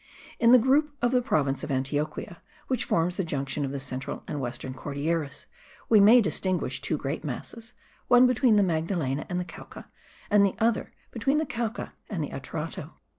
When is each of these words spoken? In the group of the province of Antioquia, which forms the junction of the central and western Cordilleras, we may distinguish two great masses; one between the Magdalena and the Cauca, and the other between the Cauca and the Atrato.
In 0.39 0.51
the 0.51 0.57
group 0.57 0.97
of 0.99 1.11
the 1.11 1.21
province 1.21 1.63
of 1.63 1.69
Antioquia, 1.69 2.41
which 2.65 2.85
forms 2.85 3.17
the 3.17 3.23
junction 3.23 3.63
of 3.63 3.71
the 3.71 3.79
central 3.79 4.23
and 4.27 4.41
western 4.41 4.73
Cordilleras, 4.73 5.45
we 5.89 5.99
may 5.99 6.21
distinguish 6.21 6.81
two 6.81 6.97
great 6.97 7.23
masses; 7.23 7.73
one 8.07 8.25
between 8.25 8.55
the 8.55 8.63
Magdalena 8.63 9.27
and 9.29 9.39
the 9.39 9.45
Cauca, 9.45 9.85
and 10.31 10.43
the 10.43 10.55
other 10.57 10.91
between 11.11 11.37
the 11.37 11.45
Cauca 11.45 11.91
and 12.09 12.23
the 12.23 12.29
Atrato. 12.31 12.93